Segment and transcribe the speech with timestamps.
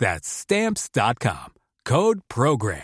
[0.00, 1.52] That's stamps.com.
[1.84, 2.82] Code program.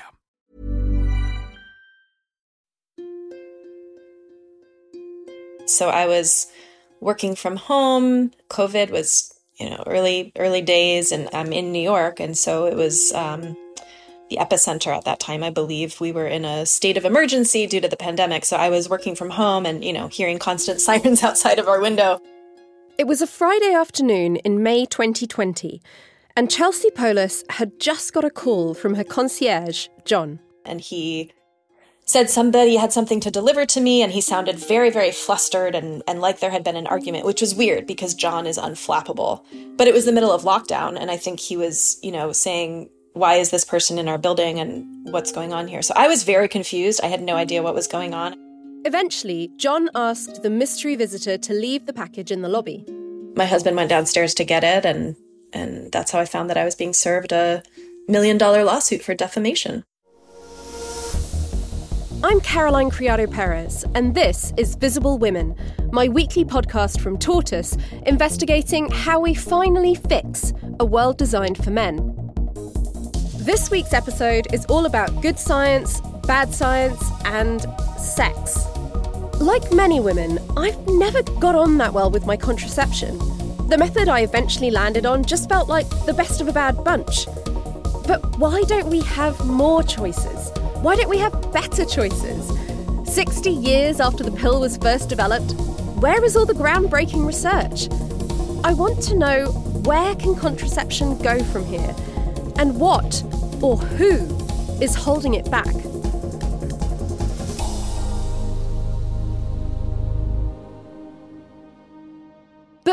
[5.65, 6.47] So I was
[7.01, 8.31] working from home.
[8.51, 12.77] COVID was, you know, early early days, and I'm in New York, and so it
[12.77, 13.57] was um,
[14.31, 15.43] the epicenter at that time.
[15.43, 18.45] I believe we were in a state of emergency due to the pandemic.
[18.45, 21.81] So I was working from home, and you know, hearing constant sirens outside of our
[21.81, 22.21] window.
[22.99, 25.81] It was a Friday afternoon in May 2020
[26.37, 30.39] and Chelsea Polis had just got a call from her concierge, John.
[30.67, 31.33] And he
[32.05, 36.03] said somebody had something to deliver to me, and he sounded very, very flustered and,
[36.07, 39.45] and like there had been an argument, which was weird because John is unflappable.
[39.77, 42.91] But it was the middle of lockdown, and I think he was, you know, saying,
[43.15, 45.83] Why is this person in our building and what's going on here?
[45.83, 47.01] So I was very confused.
[47.03, 48.37] I had no idea what was going on.
[48.85, 52.85] Eventually, John asked the mystery visitor to leave the package in the lobby.
[53.35, 55.17] My husband went downstairs to get it, and
[55.53, 57.63] and that's how I found that I was being served a
[58.09, 59.85] million dollar lawsuit for defamation.
[62.25, 65.55] I'm Caroline Criado Perez, and this is Visible Women,
[65.93, 72.15] my weekly podcast from Tortoise, investigating how we finally fix a world designed for men.
[73.37, 78.67] This week's episode is all about good science, bad science, and sex.
[79.39, 83.21] Like many women, I've never got on that well with my contraception.
[83.69, 87.27] The method I eventually landed on just felt like the best of a bad bunch.
[88.07, 90.51] But why don't we have more choices?
[90.83, 92.53] Why don't we have better choices?
[93.13, 95.55] 60 years after the pill was first developed,
[96.01, 97.89] where is all the groundbreaking research?
[98.63, 99.47] I want to know
[99.85, 101.93] where can contraception go from here?
[102.59, 103.21] And what
[103.61, 104.29] or who
[104.81, 105.75] is holding it back?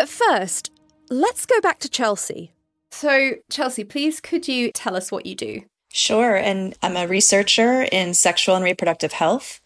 [0.03, 0.69] But first,
[1.09, 2.51] let's go back to Chelsea.
[2.91, 5.61] So, Chelsea, please could you tell us what you do?
[5.93, 6.35] Sure.
[6.35, 9.61] And I'm a researcher in sexual and reproductive health.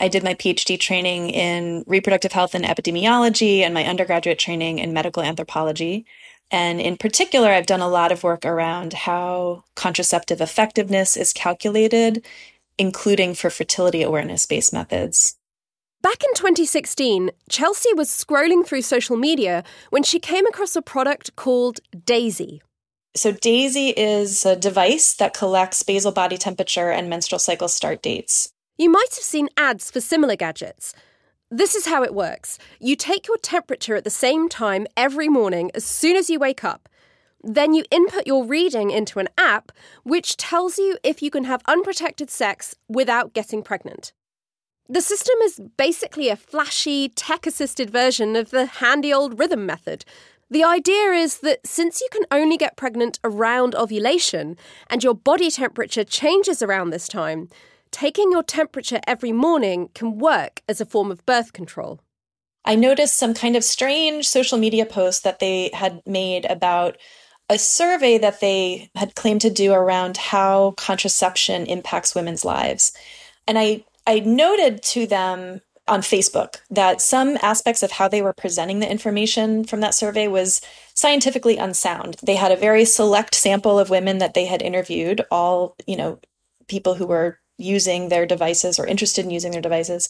[0.00, 4.92] I did my PhD training in reproductive health and epidemiology and my undergraduate training in
[4.92, 6.04] medical anthropology.
[6.50, 12.26] And in particular, I've done a lot of work around how contraceptive effectiveness is calculated,
[12.76, 15.35] including for fertility awareness based methods.
[16.06, 21.34] Back in 2016, Chelsea was scrolling through social media when she came across a product
[21.34, 22.62] called Daisy.
[23.16, 28.52] So, Daisy is a device that collects basal body temperature and menstrual cycle start dates.
[28.78, 30.94] You might have seen ads for similar gadgets.
[31.50, 35.72] This is how it works you take your temperature at the same time every morning
[35.74, 36.88] as soon as you wake up.
[37.42, 39.72] Then you input your reading into an app
[40.04, 44.12] which tells you if you can have unprotected sex without getting pregnant.
[44.88, 50.04] The system is basically a flashy, tech assisted version of the handy old rhythm method.
[50.48, 54.56] The idea is that since you can only get pregnant around ovulation
[54.88, 57.48] and your body temperature changes around this time,
[57.90, 62.00] taking your temperature every morning can work as a form of birth control.
[62.64, 66.96] I noticed some kind of strange social media post that they had made about
[67.48, 72.92] a survey that they had claimed to do around how contraception impacts women's lives.
[73.46, 78.32] And I I noted to them on Facebook that some aspects of how they were
[78.32, 80.60] presenting the information from that survey was
[80.94, 82.16] scientifically unsound.
[82.22, 86.18] They had a very select sample of women that they had interviewed, all, you know,
[86.66, 90.08] people who were using their devices or interested in using their devices.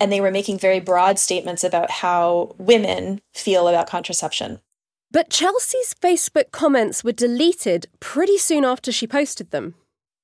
[0.00, 4.60] And they were making very broad statements about how women feel about contraception.
[5.10, 9.74] But Chelsea's Facebook comments were deleted pretty soon after she posted them.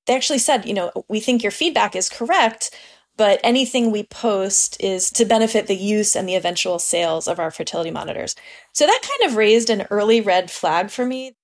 [0.07, 2.71] They actually said, you know, we think your feedback is correct,
[3.17, 7.51] but anything we post is to benefit the use and the eventual sales of our
[7.51, 8.35] fertility monitors.
[8.73, 11.37] So that kind of raised an early red flag for me.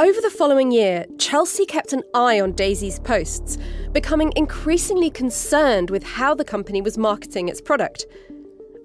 [0.00, 3.58] Over the following year, Chelsea kept an eye on Daisy's posts,
[3.90, 8.06] becoming increasingly concerned with how the company was marketing its product.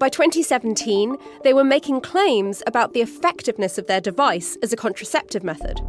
[0.00, 5.44] By 2017, they were making claims about the effectiveness of their device as a contraceptive
[5.44, 5.80] method.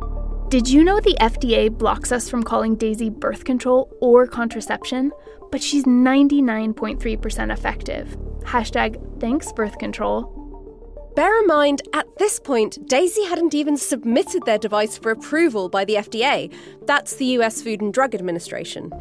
[0.56, 5.12] Did you know the FDA blocks us from calling Daisy birth control or contraception?
[5.52, 8.18] But she's 99.3% effective.
[8.40, 11.12] Hashtag thanks birth control.
[11.14, 15.84] Bear in mind, at this point, Daisy hadn't even submitted their device for approval by
[15.84, 16.54] the FDA.
[16.88, 18.94] That's the US Food and Drug Administration.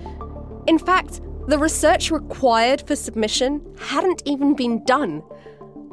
[0.67, 5.23] In fact, the research required for submission hadn't even been done.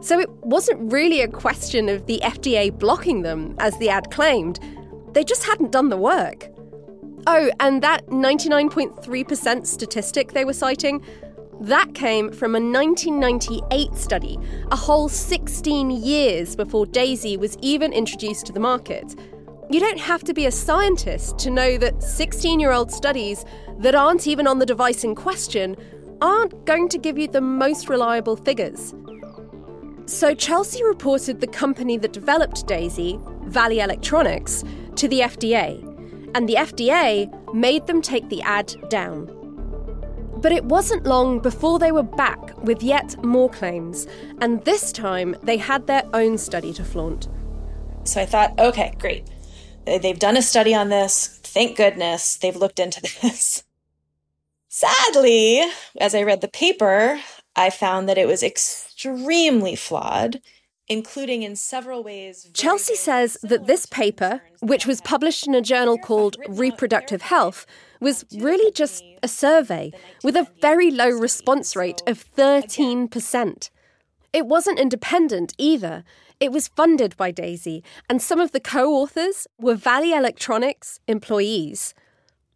[0.02, 4.60] So it wasn't really a question of the FDA blocking them, as the ad claimed.
[5.14, 6.50] They just hadn't done the work.
[7.28, 11.04] Oh, and that 99.3% statistic they were citing,
[11.62, 14.40] that came from a 1998 study,
[14.72, 19.16] a whole 16 years before Daisy was even introduced to the market.
[19.70, 23.46] You don't have to be a scientist to know that 16 year old studies
[23.78, 25.76] that aren't even on the device in question
[26.20, 28.96] aren't going to give you the most reliable figures.
[30.08, 34.64] So Chelsea reported the company that developed Daisy, Valley Electronics,
[34.96, 35.82] to the FDA,
[36.36, 39.38] and the FDA made them take the ad down.
[40.38, 44.08] But it wasn't long before they were back with yet more claims,
[44.40, 47.28] and this time they had their own study to flaunt.
[48.04, 49.28] So I thought, okay, great.
[49.86, 51.40] They've done a study on this.
[51.44, 53.64] Thank goodness they've looked into this.
[54.68, 55.62] Sadly,
[56.00, 57.20] as I read the paper,
[57.56, 60.42] I found that it was extremely flawed,
[60.92, 62.50] including in several ways.
[62.54, 67.66] Chelsea says that this paper, which was published in a journal called Reproductive Health,
[68.02, 73.70] was really just a survey with a very low response rate of 13%.
[74.34, 76.04] It wasn't independent either.
[76.42, 81.94] It was funded by Daisy, and some of the co authors were Valley Electronics employees.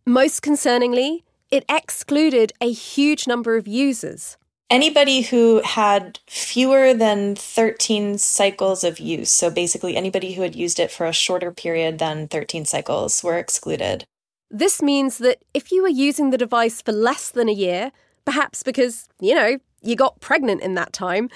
[0.06, 4.38] Most concerningly, it excluded a huge number of users.
[4.70, 10.80] Anybody who had fewer than 13 cycles of use, so basically anybody who had used
[10.80, 14.06] it for a shorter period than 13 cycles, were excluded.
[14.50, 17.92] This means that if you were using the device for less than a year,
[18.26, 21.30] perhaps because, you know, you got pregnant in that time,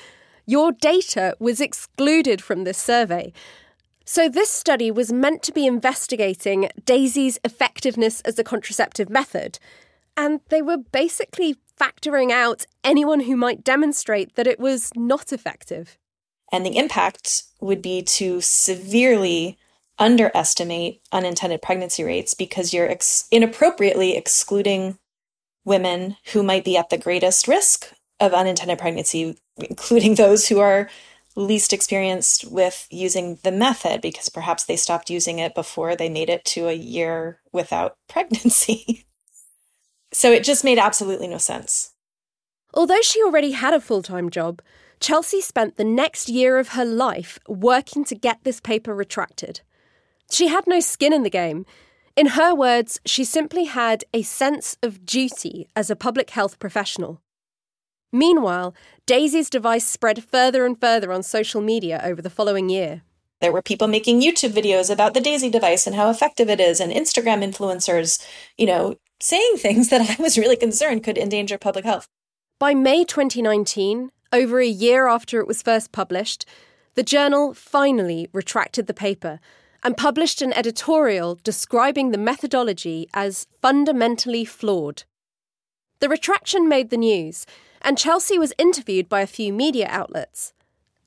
[0.48, 3.32] your data was excluded from this survey.
[4.06, 9.60] So, this study was meant to be investigating Daisy's effectiveness as a contraceptive method.
[10.18, 15.98] And they were basically factoring out anyone who might demonstrate that it was not effective.
[16.52, 19.58] And the impact would be to severely
[20.00, 24.98] underestimate unintended pregnancy rates because you're ex- inappropriately excluding
[25.66, 30.90] women who might be at the greatest risk of unintended pregnancy, including those who are
[31.36, 36.30] least experienced with using the method because perhaps they stopped using it before they made
[36.30, 39.06] it to a year without pregnancy.
[40.12, 41.94] So it just made absolutely no sense.
[42.74, 44.62] Although she already had a full time job,
[45.00, 49.62] Chelsea spent the next year of her life working to get this paper retracted.
[50.30, 51.66] She had no skin in the game.
[52.16, 57.22] In her words, she simply had a sense of duty as a public health professional.
[58.12, 58.76] Meanwhile,
[59.06, 63.04] Daisy's device spread further and further on social media over the following year.
[63.42, 66.80] There were people making YouTube videos about the Daisy device and how effective it is,
[66.80, 68.26] and Instagram influencers,
[68.58, 72.08] you know, saying things that I was really concerned could endanger public health.
[72.60, 76.46] By May 2019, over a year after it was first published,
[76.96, 79.40] the journal finally retracted the paper
[79.84, 85.04] and published an editorial describing the methodology as fundamentally flawed.
[86.02, 87.46] The retraction made the news,
[87.82, 90.54] and Chelsea was interviewed by a few media outlets.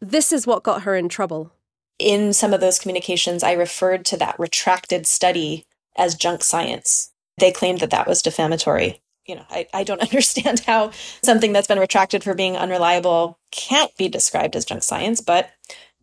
[0.01, 1.53] This is what got her in trouble.
[2.03, 5.67] In some of those communications, I referred to that retracted study
[5.97, 7.13] as junk science.
[7.39, 9.01] They claimed that that was defamatory.
[9.25, 10.91] You know, I, I don't understand how
[11.23, 15.51] something that's been retracted for being unreliable can't be described as junk science, but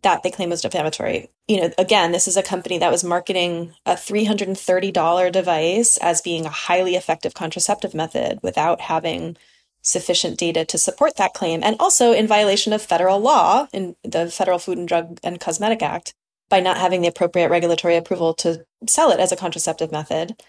[0.02, 1.28] that they claim was defamatory.
[1.46, 6.46] You know, again, this is a company that was marketing a $330 device as being
[6.46, 9.36] a highly effective contraceptive method without having
[9.82, 14.30] sufficient data to support that claim, and also in violation of federal law in the
[14.30, 16.14] Federal Food and Drug and Cosmetic Act
[16.48, 20.40] by not having the appropriate regulatory approval to sell it as a contraceptive method.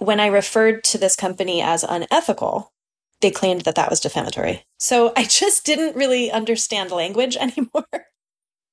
[0.00, 2.72] when I referred to this company as unethical,
[3.20, 4.64] they claimed that that was defamatory.
[4.78, 7.86] So I just didn't really understand language anymore.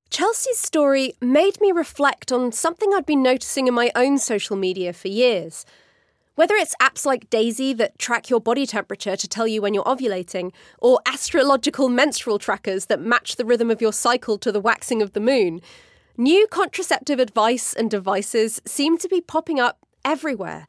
[0.09, 4.91] Chelsea's story made me reflect on something I'd been noticing in my own social media
[4.91, 5.65] for years.
[6.35, 9.83] Whether it's apps like Daisy that track your body temperature to tell you when you're
[9.83, 15.01] ovulating, or astrological menstrual trackers that match the rhythm of your cycle to the waxing
[15.01, 15.59] of the moon,
[16.17, 20.67] new contraceptive advice and devices seem to be popping up everywhere.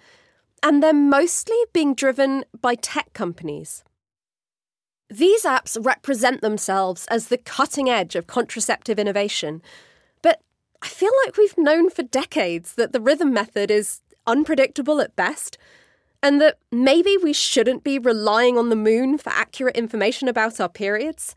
[0.65, 3.85] And they're mostly being driven by tech companies.
[5.09, 9.63] These apps represent themselves as the cutting edge of contraceptive innovation.
[10.23, 10.41] But
[10.81, 15.59] I feel like we've known for decades that the rhythm method is unpredictable at best,
[16.23, 20.69] and that maybe we shouldn't be relying on the moon for accurate information about our
[20.69, 21.35] periods.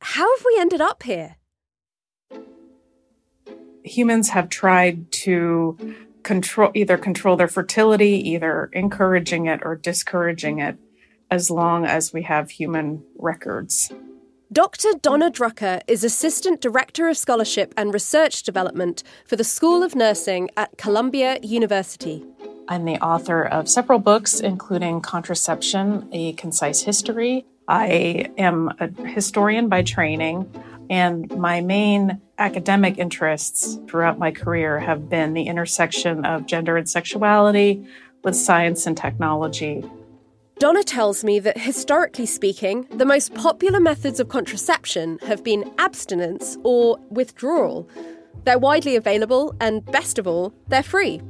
[0.00, 1.36] How have we ended up here?
[3.82, 10.76] Humans have tried to control either control their fertility, either encouraging it or discouraging it
[11.30, 13.92] as long as we have human records.
[14.52, 14.90] Dr.
[15.02, 20.50] Donna Drucker is Assistant Director of Scholarship and Research Development for the School of Nursing
[20.56, 22.24] at Columbia University.
[22.68, 27.44] I'm the author of several books, including Contraception, A Concise History.
[27.66, 30.48] I am a historian by training,
[30.88, 36.88] and my main academic interests throughout my career have been the intersection of gender and
[36.88, 37.84] sexuality
[38.22, 39.82] with science and technology.
[40.58, 46.56] Donna tells me that historically speaking, the most popular methods of contraception have been abstinence
[46.64, 47.86] or withdrawal.
[48.44, 51.20] They're widely available, and best of all, they're free.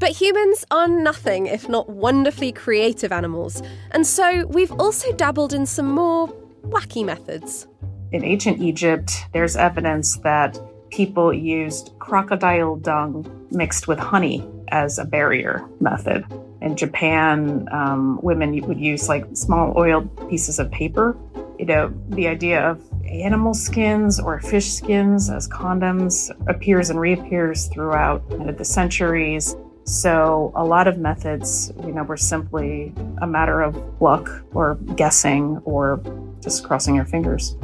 [0.00, 5.64] But humans are nothing if not wonderfully creative animals, and so we've also dabbled in
[5.64, 6.26] some more
[6.62, 7.68] wacky methods.
[8.10, 10.58] In ancient Egypt, there's evidence that
[10.90, 16.24] people used crocodile dung mixed with honey as a barrier method.
[16.62, 21.16] In Japan, um, women would use like small oiled pieces of paper.
[21.58, 27.66] You know, the idea of animal skins or fish skins as condoms appears and reappears
[27.66, 28.22] throughout
[28.56, 29.56] the centuries.
[29.84, 35.58] So a lot of methods, you know, were simply a matter of luck or guessing
[35.64, 36.00] or
[36.40, 37.56] just crossing your fingers.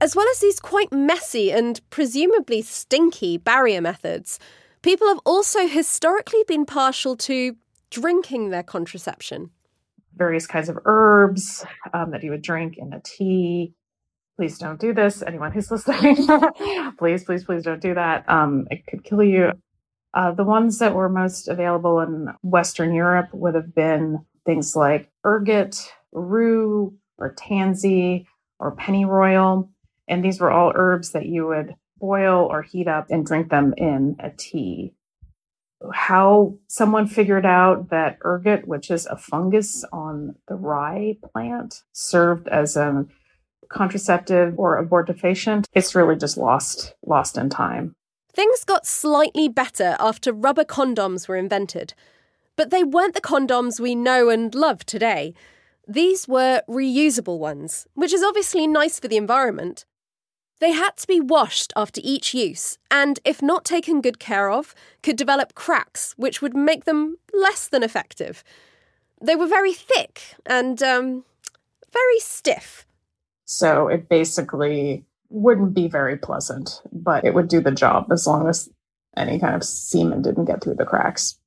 [0.00, 4.38] As well as these quite messy and presumably stinky barrier methods,
[4.84, 7.56] People have also historically been partial to
[7.88, 9.48] drinking their contraception.
[10.14, 11.64] Various kinds of herbs
[11.94, 13.72] um, that you would drink in a tea.
[14.36, 15.22] Please don't do this.
[15.22, 16.16] Anyone who's listening,
[16.98, 18.28] please, please, please don't do that.
[18.28, 19.52] Um, it could kill you.
[20.12, 25.10] Uh, the ones that were most available in Western Europe would have been things like
[25.24, 25.80] ergot,
[26.12, 29.70] rue, or tansy, or pennyroyal.
[30.08, 33.74] And these were all herbs that you would boil or heat up and drink them
[33.76, 34.94] in a tea.
[35.92, 42.48] How someone figured out that ergot, which is a fungus on the rye plant, served
[42.48, 43.06] as a
[43.68, 47.94] contraceptive or abortifacient, it's really just lost lost in time.
[48.32, 51.94] Things got slightly better after rubber condoms were invented,
[52.56, 55.34] but they weren't the condoms we know and love today.
[55.86, 59.84] These were reusable ones, which is obviously nice for the environment,
[60.64, 64.74] they had to be washed after each use, and if not taken good care of,
[65.02, 68.42] could develop cracks, which would make them less than effective.
[69.20, 71.24] They were very thick and um,
[71.92, 72.86] very stiff.
[73.44, 78.48] So it basically wouldn't be very pleasant, but it would do the job as long
[78.48, 78.70] as
[79.18, 81.38] any kind of semen didn't get through the cracks.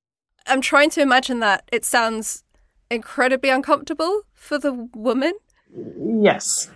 [0.46, 1.68] I'm trying to imagine that.
[1.72, 2.44] It sounds
[2.92, 5.34] incredibly uncomfortable for the woman.
[5.76, 6.70] Yes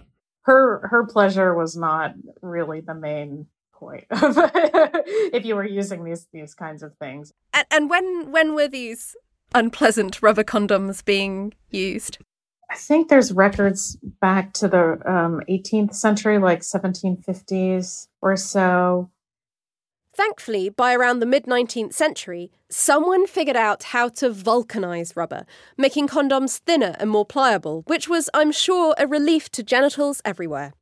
[0.44, 6.54] her her pleasure was not really the main point if you were using these these
[6.54, 7.34] kinds of things.
[7.54, 9.16] And, and when when were these
[9.54, 12.18] unpleasant rubber condoms being used?
[12.70, 19.10] I think there's records back to the um, 18th century, like 1750s or so,
[20.14, 25.46] Thankfully, by around the mid 19th century, someone figured out how to vulcanize rubber,
[25.78, 30.74] making condoms thinner and more pliable, which was, I'm sure, a relief to genitals everywhere.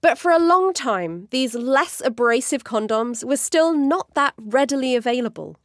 [0.00, 5.56] But for a long time, these less abrasive condoms were still not that readily available.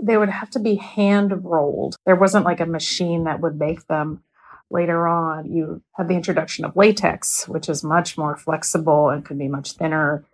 [0.00, 1.96] They would have to be hand rolled.
[2.06, 4.22] There wasn't like a machine that would make them.
[4.70, 9.38] Later on, you had the introduction of latex, which is much more flexible and could
[9.38, 10.24] be much thinner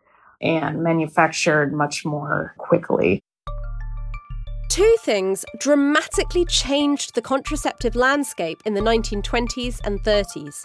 [0.41, 3.23] and manufactured much more quickly.
[4.69, 10.65] Two things dramatically changed the contraceptive landscape in the 1920s and 30s.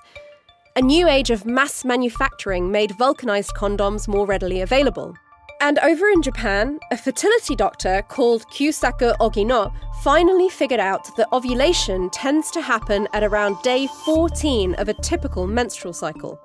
[0.75, 5.13] A new age of mass manufacturing made vulcanized condoms more readily available.
[5.61, 12.09] And over in Japan, a fertility doctor called Kyusaku Ogino finally figured out that ovulation
[12.09, 16.39] tends to happen at around day 14 of a typical menstrual cycle.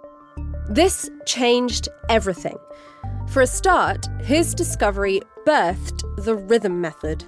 [0.68, 2.58] This changed everything.
[3.28, 7.24] For a start, his discovery birthed the rhythm method.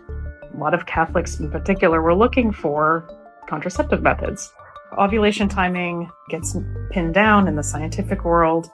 [0.54, 3.08] A lot of Catholics in particular were looking for
[3.48, 4.52] contraceptive methods.
[4.96, 6.56] Ovulation timing gets
[6.90, 8.70] pinned down in the scientific world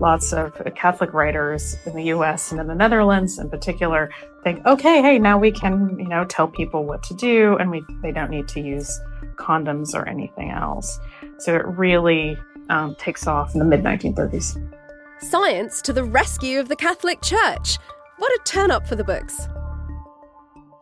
[0.00, 4.10] lots of Catholic writers in the US and in the Netherlands in particular
[4.44, 7.84] think, okay, hey, now we can, you know, tell people what to do and we
[8.02, 9.00] they don't need to use
[9.36, 11.00] condoms or anything else.
[11.38, 12.36] So it really
[12.68, 14.77] um, takes off in the mid 1930s.
[15.20, 17.78] Science to the rescue of the Catholic Church.
[18.18, 19.48] What a turn up for the books.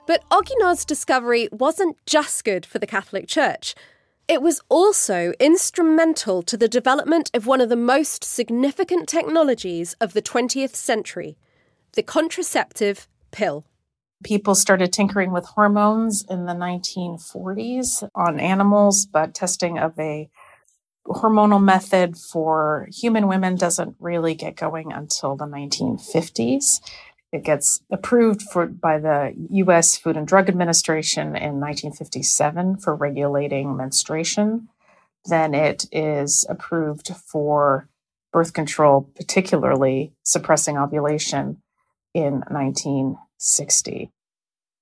[0.06, 3.74] But Ogino's discovery wasn't just good for the Catholic Church.
[4.28, 10.12] It was also instrumental to the development of one of the most significant technologies of
[10.12, 11.38] the 20th century
[11.92, 13.64] the contraceptive pill.
[14.22, 20.28] People started tinkering with hormones in the 1940s on animals, but testing of a
[21.08, 26.80] hormonal method for human women doesn't really get going until the 1950s.
[27.32, 33.76] It gets approved for by the US Food and Drug Administration in 1957 for regulating
[33.76, 34.68] menstruation.
[35.24, 37.88] Then it is approved for
[38.32, 41.62] birth control, particularly suppressing ovulation
[42.14, 44.10] in 1960.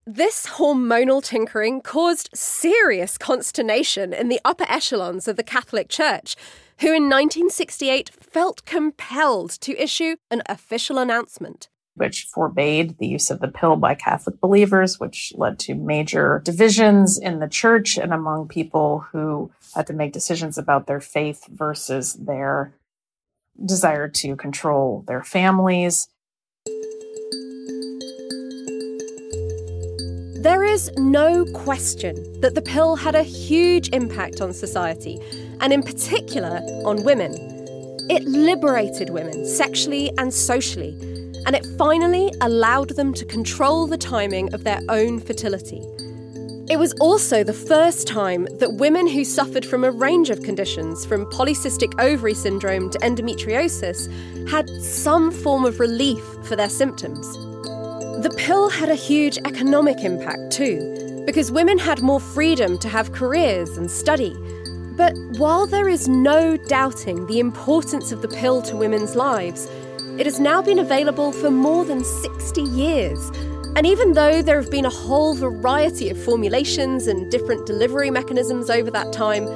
[0.07, 6.37] This hormonal tinkering caused serious consternation in the upper echelons of the Catholic Church,
[6.81, 13.39] who in 1968 felt compelled to issue an official announcement which forbade the use of
[13.39, 18.49] the pill by Catholic believers, which led to major divisions in the church and among
[18.49, 22.75] people who had to make decisions about their faith versus their
[23.65, 26.09] desire to control their families.
[30.75, 35.21] Is no question that the pill had a huge impact on society,
[35.61, 37.33] and in particular on women.
[38.11, 40.95] It liberated women sexually and socially
[41.47, 45.81] and it finally allowed them to control the timing of their own fertility.
[46.71, 51.05] It was also the first time that women who suffered from a range of conditions,
[51.05, 54.09] from polycystic ovary syndrome to endometriosis,
[54.49, 57.54] had some form of relief for their symptoms.
[58.23, 63.13] The pill had a huge economic impact too, because women had more freedom to have
[63.13, 64.37] careers and study.
[64.97, 69.67] But while there is no doubting the importance of the pill to women's lives,
[70.17, 73.31] it has now been available for more than 60 years.
[73.75, 78.71] And even though there have been a whole variety of formulations and different delivery mechanisms
[78.71, 79.47] over that time,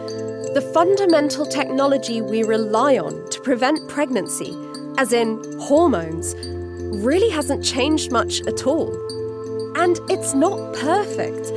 [0.55, 4.57] the fundamental technology we rely on to prevent pregnancy,
[4.99, 6.35] as in hormones,
[6.93, 8.91] really hasn't changed much at all.
[9.77, 11.53] And it's not perfect.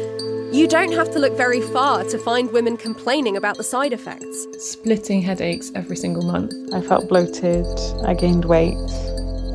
[0.54, 4.48] You don't have to look very far to find women complaining about the side effects.
[4.60, 6.54] Splitting headaches every single month.
[6.74, 7.66] I felt bloated,
[8.06, 8.76] I gained weight.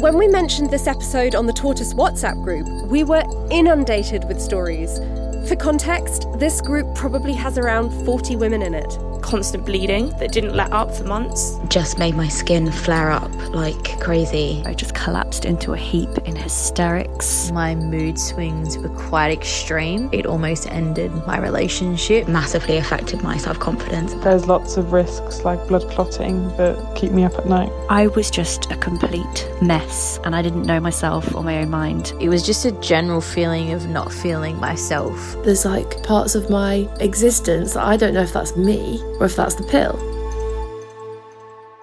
[0.01, 4.99] When we mentioned this episode on the Tortoise WhatsApp group, we were inundated with stories.
[5.47, 10.55] For context, this group probably has around 40 women in it constant bleeding that didn't
[10.55, 11.59] let up for months.
[11.69, 14.63] Just made my skin flare up like crazy.
[14.65, 17.51] I just collapsed into a heap in hysterics.
[17.51, 20.09] My mood swings were quite extreme.
[20.13, 22.29] It almost ended my relationship.
[22.29, 24.15] Massively affected my self confidence.
[24.15, 27.73] There's lots of risks like blood clotting that keep me up at night.
[27.91, 32.13] I was just a complete mess and I didn't know myself or my own mind.
[32.21, 35.36] It was just a general feeling of not feeling myself.
[35.45, 39.37] There's like parts of my existence that I don't know if that's me or if
[39.37, 39.97] that's the pill.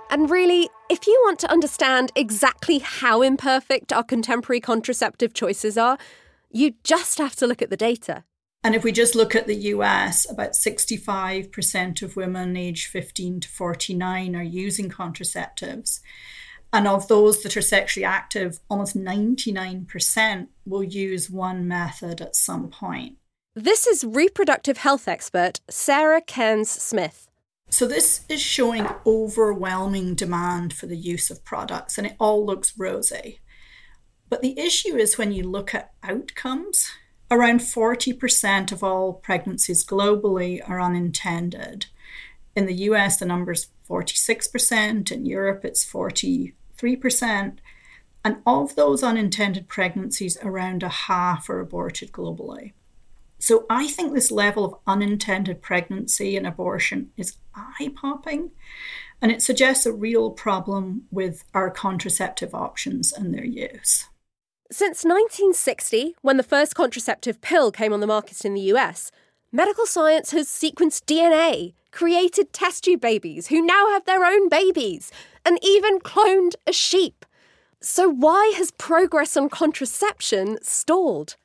[0.10, 5.98] And really, if you want to understand exactly how imperfect our contemporary contraceptive choices are,
[6.52, 8.24] you just have to look at the data.
[8.64, 13.50] And if we just look at the US, about 65% of women aged 15 to
[13.50, 16.00] 49 are using contraceptives.
[16.72, 22.70] And of those that are sexually active, almost 99% will use one method at some
[22.70, 23.18] point.
[23.56, 27.28] This is reproductive health expert Sarah Cairns Smith.
[27.70, 32.80] So, this is showing overwhelming demand for the use of products, and it all looks
[32.80, 33.42] rosy.
[34.28, 36.90] But the issue is when you look at outcomes,
[37.30, 41.86] around 40% of all pregnancies globally are unintended.
[42.56, 47.58] In the US, the number is 46%, in Europe, it's 43%.
[48.26, 52.72] And of those unintended pregnancies, around a half are aborted globally.
[53.44, 58.52] So I think this level of unintended pregnancy and abortion is eye popping.
[59.22, 64.06] And it suggests a real problem with our contraceptive options and their use.
[64.72, 69.12] Since 1960, when the first contraceptive pill came on the market in the US,
[69.52, 75.12] medical science has sequenced DNA, created test tube babies who now have their own babies,
[75.46, 77.26] and even cloned a sheep.
[77.82, 81.36] So, why has progress on contraception stalled?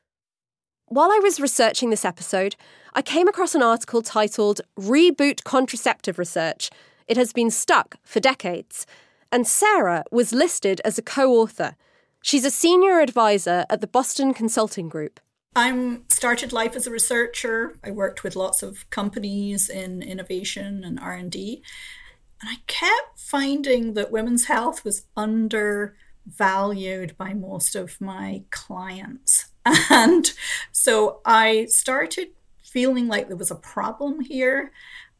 [0.91, 2.57] While I was researching this episode,
[2.95, 6.71] I came across an article titled Reboot Contraceptive Research.
[7.07, 8.87] It has been stuck for decades.
[9.31, 11.77] And Sarah was listed as a co author.
[12.23, 15.21] She's a senior advisor at the Boston Consulting Group.
[15.55, 17.77] I started life as a researcher.
[17.85, 21.63] I worked with lots of companies in innovation and R&D.
[22.41, 29.49] And I kept finding that women's health was undervalued by most of my clients.
[29.91, 30.31] And
[30.73, 32.29] so I started
[32.63, 34.73] feeling like there was a problem here.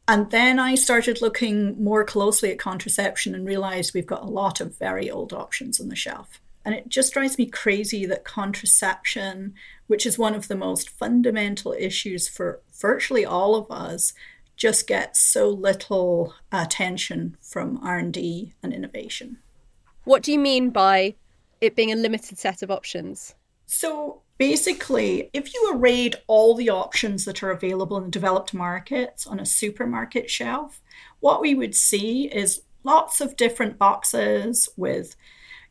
[0.07, 4.59] And then I started looking more closely at contraception and realized we've got a lot
[4.59, 6.39] of very old options on the shelf.
[6.65, 9.53] And it just drives me crazy that contraception,
[9.87, 14.13] which is one of the most fundamental issues for virtually all of us,
[14.57, 19.37] just gets so little attention from R&D and innovation.
[20.03, 21.15] What do you mean by
[21.61, 23.35] it being a limited set of options?
[23.67, 29.27] So basically, if you arrayed all the options that are available in the developed markets
[29.27, 30.81] on a supermarket shelf,
[31.19, 35.15] what we would see is lots of different boxes with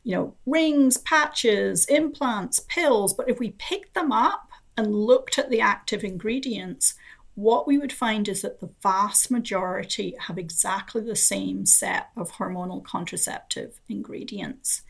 [0.03, 3.13] you know, rings, patches, implants, pills.
[3.13, 6.93] But if we picked them up and looked at the active ingredients,
[7.35, 12.33] what we would find is that the vast majority have exactly the same set of
[12.33, 14.83] hormonal contraceptive ingredients.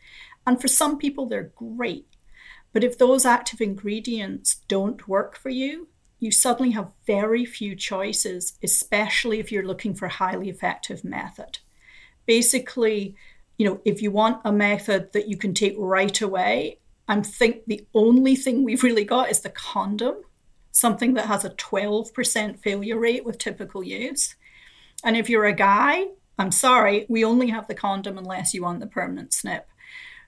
[0.46, 2.06] And for some people, they're great.
[2.72, 5.88] But if those active ingredients don't work for you,
[6.20, 11.58] you suddenly have very few choices, especially if you're looking for a highly effective method.
[12.26, 13.16] Basically,
[13.58, 16.78] you know, if you want a method that you can take right away,
[17.08, 20.16] I think the only thing we've really got is the condom,
[20.70, 24.36] something that has a 12% failure rate with typical use.
[25.02, 26.06] And if you're a guy,
[26.38, 29.66] I'm sorry, we only have the condom unless you want the permanent snip.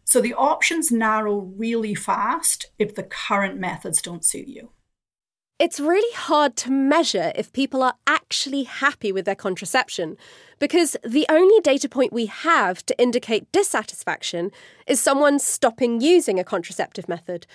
[0.04, 4.70] So the options narrow really fast if the current methods don't suit you.
[5.58, 10.16] It's really hard to measure if people are actually happy with their contraception
[10.58, 14.50] because the only data point we have to indicate dissatisfaction
[14.88, 17.46] is someone stopping using a contraceptive method.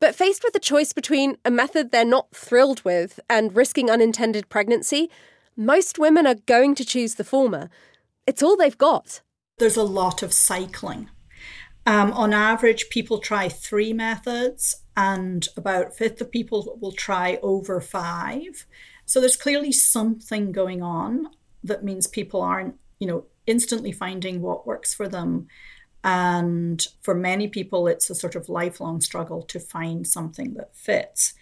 [0.00, 4.48] But faced with the choice between a method they're not thrilled with and risking unintended
[4.48, 5.08] pregnancy,
[5.56, 7.70] most women are going to choose the former.
[8.26, 9.22] It's all they've got.
[9.58, 11.10] There's a lot of cycling.
[11.86, 17.38] Um, on average, people try three methods, and about a fifth of people will try
[17.42, 18.66] over five.
[19.04, 21.28] So there's clearly something going on
[21.62, 25.46] that means people aren't, you know, instantly finding what works for them.
[26.02, 31.34] And for many people, it's a sort of lifelong struggle to find something that fits.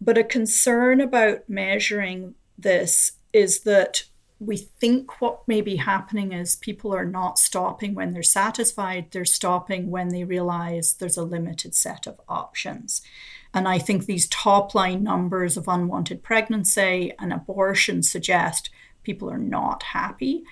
[0.00, 4.04] But a concern about measuring this is that
[4.46, 9.24] we think what may be happening is people are not stopping when they're satisfied, they're
[9.24, 13.02] stopping when they realize there's a limited set of options.
[13.52, 18.70] And I think these top line numbers of unwanted pregnancy and abortion suggest
[19.02, 20.42] people are not happy,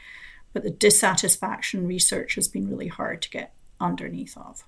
[0.52, 4.64] but the dissatisfaction research has been really hard to get underneath of.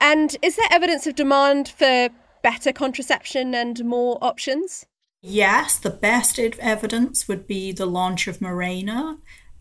[0.00, 2.08] And is there evidence of demand for
[2.42, 4.84] better contraception and more options?
[5.22, 9.18] Yes, the best evidence would be the launch of Mirena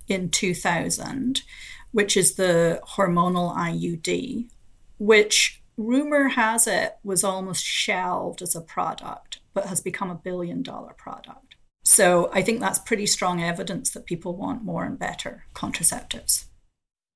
[0.07, 1.43] in 2000,
[1.91, 4.49] which is the hormonal IUD,
[4.97, 10.63] which rumor has it was almost shelved as a product, but has become a billion
[10.63, 11.55] dollar product.
[11.83, 16.45] So I think that's pretty strong evidence that people want more and better contraceptives.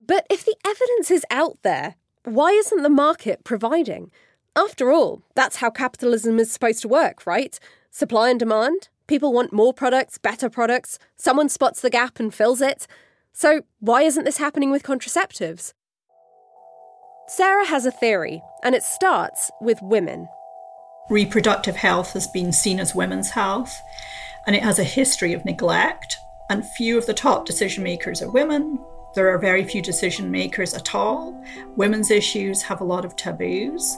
[0.05, 4.11] But if the evidence is out there, why isn't the market providing?
[4.55, 7.59] After all, that's how capitalism is supposed to work, right?
[7.97, 8.89] Supply and demand.
[9.07, 10.99] People want more products, better products.
[11.15, 12.87] Someone spots the gap and fills it.
[13.31, 15.71] So, why isn't this happening with contraceptives?
[17.29, 20.27] Sarah has a theory, and it starts with women.
[21.09, 23.73] Reproductive health has been seen as women's health,
[24.45, 26.17] and it has a history of neglect.
[26.49, 28.77] And few of the top decision makers are women.
[29.15, 31.41] There are very few decision makers at all.
[31.77, 33.95] Women's issues have a lot of taboos,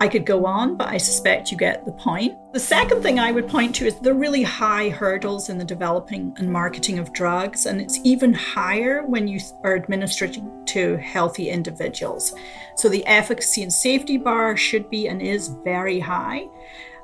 [0.00, 2.38] I could go on, but I suspect you get the point.
[2.52, 6.32] The second thing I would point to is the really high hurdles in the developing
[6.38, 12.32] and marketing of drugs, and it's even higher when you are administering to healthy individuals.
[12.76, 16.46] So the efficacy and safety bar should be and is very high.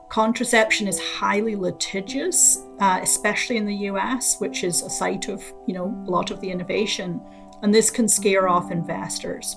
[0.09, 5.74] Contraception is highly litigious, uh, especially in the US, which is a site of you
[5.74, 7.20] know a lot of the innovation,
[7.62, 9.57] and this can scare off investors.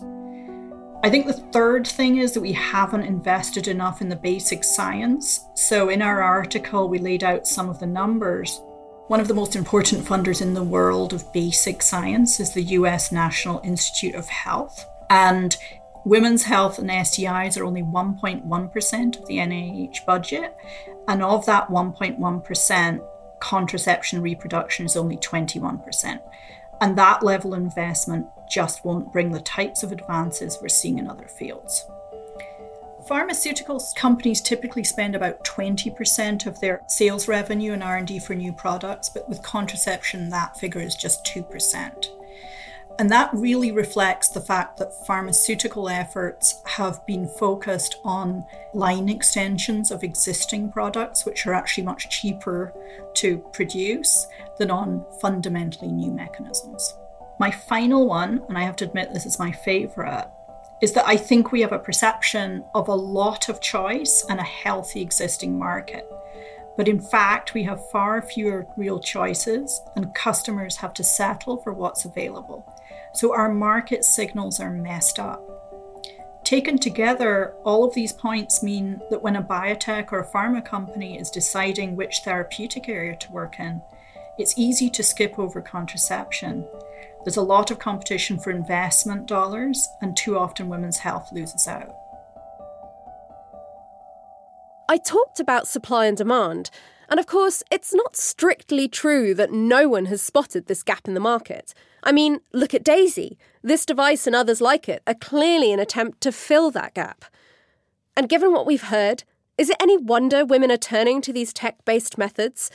[1.08, 5.46] I think the third thing is that we haven't invested enough in the basic science.
[5.54, 8.60] So, in our article, we laid out some of the numbers.
[9.08, 13.10] One of the most important funders in the world of basic science is the US
[13.14, 14.86] National Institute of Health.
[15.10, 15.56] And
[16.04, 20.58] women's health and STIs are only 1.1% of the NIH budget.
[21.08, 23.00] And of that 1.1%,
[23.40, 26.20] contraception reproduction is only 21%.
[26.82, 31.08] And that level of investment just won't bring the types of advances we're seeing in
[31.08, 31.86] other fields.
[33.08, 39.08] Pharmaceutical companies typically spend about 20% of their sales revenue in R&D for new products,
[39.08, 42.17] but with contraception that figure is just 2%.
[43.00, 49.92] And that really reflects the fact that pharmaceutical efforts have been focused on line extensions
[49.92, 52.74] of existing products, which are actually much cheaper
[53.16, 54.26] to produce
[54.58, 56.98] than on fundamentally new mechanisms.
[57.40, 60.28] My final one, and I have to admit this is my favorite,
[60.82, 64.44] is that I think we have a perception of a lot of choice and a
[64.44, 66.08] healthy existing market.
[66.76, 71.74] But in fact, we have far fewer real choices, and customers have to settle for
[71.74, 72.66] what's available.
[73.18, 75.42] So our market signals are messed up.
[76.44, 81.18] Taken together, all of these points mean that when a biotech or a pharma company
[81.18, 83.82] is deciding which therapeutic area to work in,
[84.38, 86.64] it's easy to skip over contraception.
[87.26, 91.96] There's a lot of competition for investment dollars, and too often women's health loses out.
[94.88, 96.70] I talked about supply and demand,
[97.10, 101.16] and of course, it's not strictly true that no one has spotted this gap in
[101.16, 101.74] the market.
[102.08, 103.38] I mean, look at Daisy.
[103.62, 107.26] This device and others like it are clearly an attempt to fill that gap.
[108.16, 109.26] And given what we've heard,
[109.58, 112.72] is it any wonder women are turning to these tech based methods?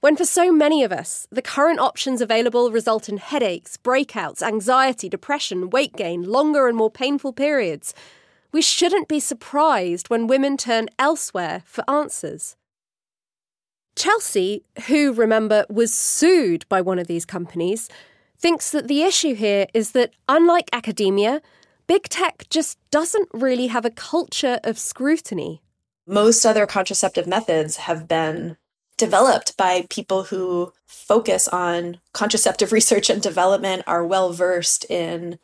[0.00, 5.08] When for so many of us, the current options available result in headaches, breakouts, anxiety,
[5.08, 7.94] depression, weight gain, longer and more painful periods,
[8.52, 12.54] we shouldn't be surprised when women turn elsewhere for answers.
[13.96, 17.88] Chelsea, who, remember, was sued by one of these companies,
[18.38, 21.42] thinks that the issue here is that, unlike academia,
[21.86, 25.62] big tech just doesn't really have a culture of scrutiny.
[26.06, 28.56] Most other contraceptive methods have been
[28.96, 35.38] developed by people who focus on contraceptive research and development, are well versed in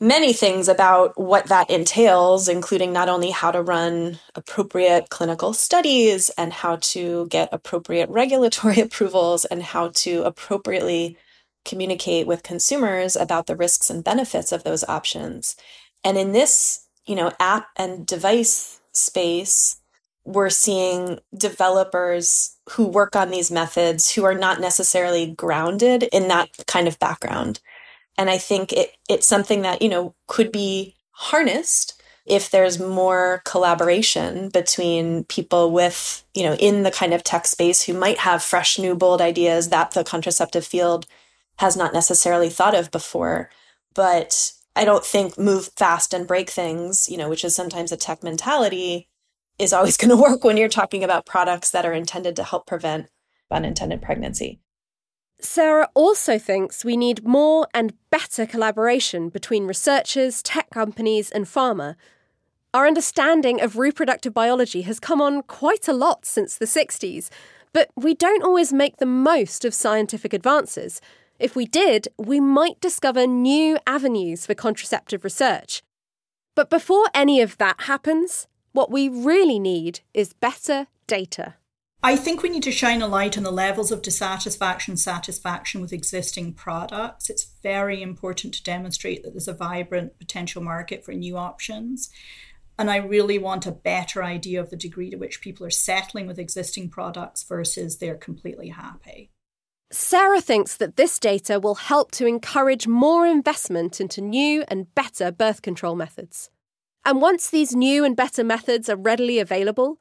[0.00, 6.30] many things about what that entails, including not only how to run appropriate clinical studies
[6.30, 11.16] and how to get appropriate regulatory approvals and how to appropriately
[11.64, 15.56] communicate with consumers about the risks and benefits of those options.
[16.02, 19.76] And in this, you know, app and device space,
[20.24, 26.48] we're seeing developers who work on these methods who are not necessarily grounded in that
[26.66, 27.60] kind of background.
[28.16, 33.42] And I think it, it's something that, you know, could be harnessed if there's more
[33.44, 38.42] collaboration between people with, you know, in the kind of tech space who might have
[38.42, 41.06] fresh, new, bold ideas that the contraceptive field
[41.58, 43.50] has not necessarily thought of before.
[43.94, 47.96] But I don't think move fast and break things, you know, which is sometimes a
[47.96, 49.08] tech mentality,
[49.58, 52.66] is always going to work when you're talking about products that are intended to help
[52.66, 53.08] prevent
[53.50, 54.60] unintended pregnancy.
[55.40, 61.96] Sarah also thinks we need more and better collaboration between researchers, tech companies, and pharma.
[62.72, 67.30] Our understanding of reproductive biology has come on quite a lot since the 60s,
[67.72, 71.00] but we don't always make the most of scientific advances.
[71.38, 75.82] If we did, we might discover new avenues for contraceptive research.
[76.54, 81.54] But before any of that happens, what we really need is better data.
[82.02, 85.92] I think we need to shine a light on the levels of dissatisfaction, satisfaction with
[85.92, 87.30] existing products.
[87.30, 92.10] It's very important to demonstrate that there's a vibrant potential market for new options.
[92.78, 96.26] And I really want a better idea of the degree to which people are settling
[96.26, 99.30] with existing products versus they're completely happy.
[99.92, 105.30] Sarah thinks that this data will help to encourage more investment into new and better
[105.30, 106.50] birth control methods.
[107.04, 110.00] And once these new and better methods are readily available,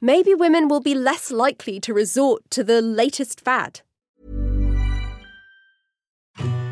[0.00, 3.80] maybe women will be less likely to resort to the latest fad.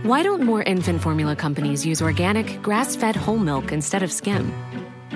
[0.03, 4.53] Why don't more infant formula companies use organic, grass fed whole milk instead of skim?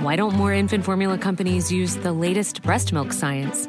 [0.00, 3.68] Why don't more infant formula companies use the latest breast milk science?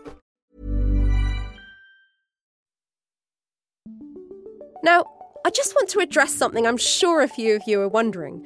[4.83, 5.05] Now,
[5.45, 8.37] I just want to address something I'm sure a few of you are wondering.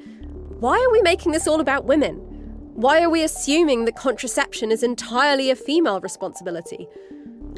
[0.60, 2.16] Why are we making this all about women?
[2.74, 6.86] Why are we assuming that contraception is entirely a female responsibility?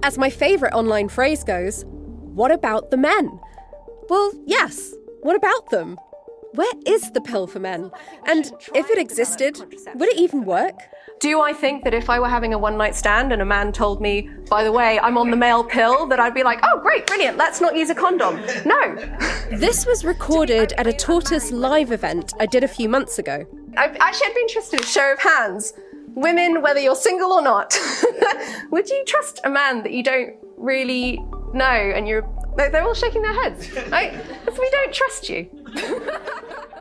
[0.02, 3.40] As my favourite online phrase goes, what about the men?
[4.08, 5.98] Well, yes, what about them?
[6.54, 7.90] Where is the pill for men?
[8.26, 9.58] And if it existed,
[9.94, 10.80] would it even work?
[11.20, 13.72] Do I think that if I were having a one night stand and a man
[13.72, 16.78] told me, by the way, I'm on the male pill, that I'd be like, oh,
[16.80, 18.40] great, brilliant, let's not use a condom?
[18.64, 18.96] No.
[19.50, 23.46] This was recorded at a Tortoise live event I did a few months ago.
[23.78, 25.72] I, actually, I'd be interested in a show of hands.
[26.08, 27.74] Women, whether you're single or not,
[28.70, 31.18] would you trust a man that you don't really
[31.54, 32.28] know and you're.
[32.58, 33.72] They're all shaking their heads.
[33.88, 34.12] Right?
[34.46, 35.48] We don't trust you.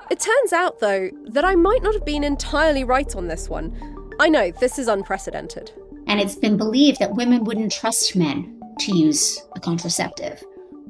[0.10, 3.78] It turns out, though, that I might not have been entirely right on this one.
[4.20, 5.72] I know, this is unprecedented.
[6.08, 10.44] And it's been believed that women wouldn't trust men to use a contraceptive,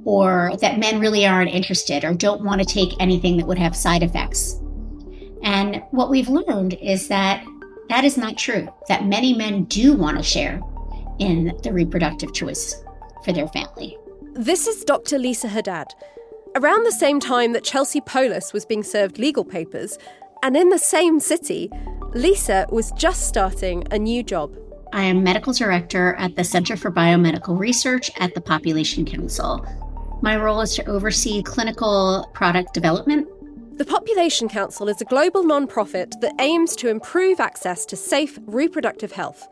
[0.06, 3.76] or that men really aren't interested or don't want to take anything that would have
[3.76, 4.62] side effects.
[5.44, 7.46] And what we've learned is that
[7.90, 10.62] that is not true, that many men do want to share
[11.20, 12.76] in the reproductive choice
[13.26, 13.98] for their family.
[14.38, 15.18] This is Dr.
[15.18, 15.88] Lisa Haddad.
[16.56, 19.98] Around the same time that Chelsea Polis was being served legal papers,
[20.44, 21.72] and in the same city,
[22.14, 24.56] Lisa was just starting a new job.
[24.94, 29.66] I am medical director at the Center for Biomedical Research at the Population Council.
[30.22, 33.28] My role is to oversee clinical product development.
[33.80, 39.14] The Population Council is a global nonprofit that aims to improve access to safe reproductive
[39.14, 39.48] health.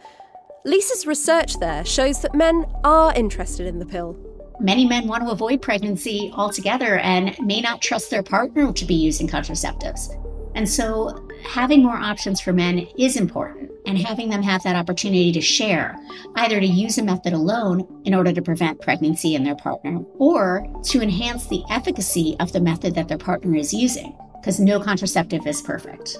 [0.64, 4.35] Lisa's research there shows that men are interested in the pill.
[4.60, 8.96] Many men want to avoid pregnancy altogether and may not trust their partner to be
[8.96, 10.10] using contraceptives.
[10.56, 15.34] And so, having more options for men is important, and having them have that opportunity
[15.34, 15.98] to share,
[16.36, 20.66] either to use a method alone in order to prevent pregnancy in their partner, or
[20.86, 25.46] to enhance the efficacy of the method that their partner is using, because no contraceptive
[25.46, 26.18] is perfect.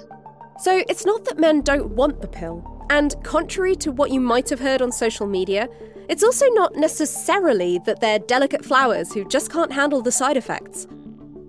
[0.60, 2.75] So, it's not that men don't want the pill.
[2.90, 5.68] And contrary to what you might have heard on social media,
[6.08, 10.86] it's also not necessarily that they're delicate flowers who just can't handle the side effects.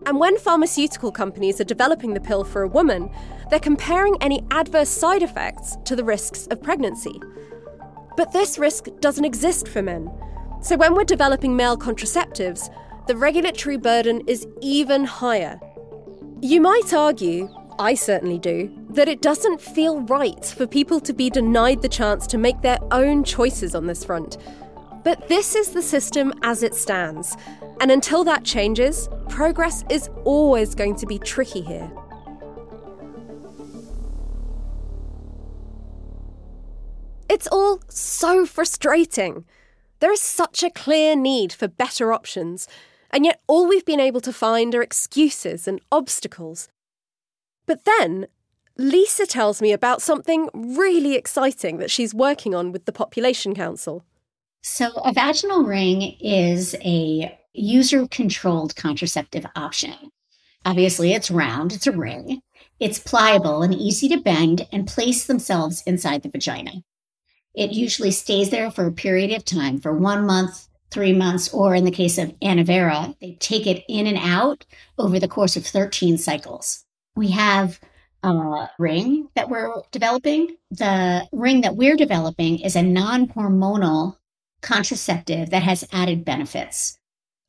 [0.06, 3.12] And when pharmaceutical companies are developing the pill for a woman,
[3.50, 7.22] they're comparing any adverse side effects to the risks of pregnancy.
[8.16, 10.10] But this risk doesn't exist for men.
[10.62, 12.74] So when we're developing male contraceptives,
[13.06, 15.60] the regulatory burden is even higher.
[16.42, 21.30] You might argue, I certainly do, that it doesn't feel right for people to be
[21.30, 24.38] denied the chance to make their own choices on this front.
[25.04, 27.36] But this is the system as it stands,
[27.80, 31.92] and until that changes, progress is always going to be tricky here.
[37.30, 39.46] It's all so frustrating.
[40.00, 42.68] There is such a clear need for better options,
[43.12, 46.70] and yet all we've been able to find are excuses and obstacles.
[47.66, 48.28] But then,
[48.78, 54.06] Lisa tells me about something really exciting that she's working on with the Population Council.
[54.62, 59.96] So, a vaginal ring is a user controlled contraceptive option.
[60.66, 62.42] Obviously, it's round, it's a ring.
[62.80, 66.84] It's pliable and easy to bend and place themselves inside the vagina.
[67.56, 71.74] It usually stays there for a period of time, for one month, three months, or
[71.74, 74.66] in the case of Annovera, they take it in and out
[75.00, 76.86] over the course of 13 cycles.
[77.16, 77.80] We have
[78.24, 80.58] a ring that we're developing.
[80.72, 84.18] The ring that we're developing is a non hormonal
[84.62, 87.00] contraceptive that has added benefits.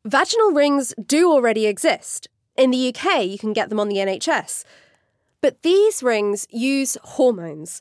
[0.06, 2.28] Vaginal rings do already exist.
[2.56, 4.64] In the UK, you can get them on the NHS.
[5.40, 7.80] But these rings use hormones.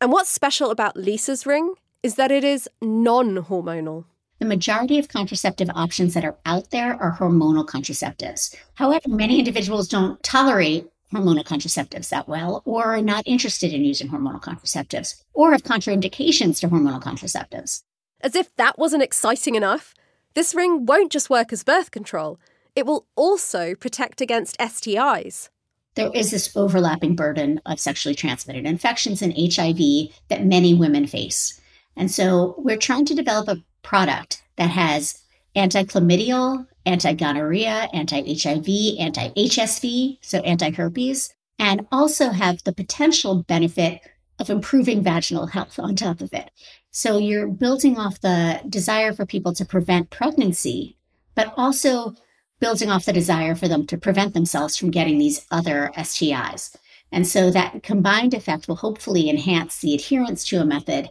[0.00, 4.04] And what's special about Lisa's ring is that it is non hormonal.
[4.38, 8.54] The majority of contraceptive options that are out there are hormonal contraceptives.
[8.74, 14.08] However, many individuals don't tolerate hormonal contraceptives that well, or are not interested in using
[14.08, 17.82] hormonal contraceptives, or have contraindications to hormonal contraceptives.
[18.20, 19.94] As if that wasn't exciting enough,
[20.34, 22.38] this ring won't just work as birth control,
[22.74, 25.48] it will also protect against STIs.
[25.94, 31.58] There is this overlapping burden of sexually transmitted infections and HIV that many women face.
[31.96, 35.22] And so we're trying to develop a product that has
[35.56, 44.00] anti-chlamydial, anti-gonorrhea, anti-HIV, anti-HSV, so anti-herpes, and also have the potential benefit
[44.38, 46.50] of improving vaginal health on top of it.
[46.90, 50.96] So you're building off the desire for people to prevent pregnancy,
[51.34, 52.14] but also
[52.60, 56.76] building off the desire for them to prevent themselves from getting these other STIs.
[57.12, 61.08] And so that combined effect will hopefully enhance the adherence to a method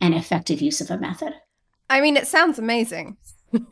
[0.00, 1.34] and effective use of a method.
[1.90, 3.16] I mean, it sounds amazing.